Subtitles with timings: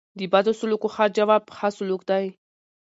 [0.19, 2.25] د بدو سلوکو ښه جواب؛ ښه سلوک دئ.